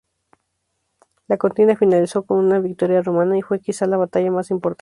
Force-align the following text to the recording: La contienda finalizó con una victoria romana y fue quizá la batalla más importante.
La 1.27 1.37
contienda 1.37 1.75
finalizó 1.75 2.25
con 2.25 2.39
una 2.39 2.57
victoria 2.59 3.03
romana 3.03 3.37
y 3.37 3.43
fue 3.43 3.59
quizá 3.59 3.85
la 3.85 3.97
batalla 3.97 4.31
más 4.31 4.49
importante. 4.49 4.79